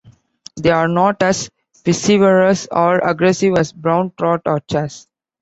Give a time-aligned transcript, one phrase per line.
[0.59, 1.51] They are not as
[1.83, 5.07] piscivorous or aggressive as brown trout or chars.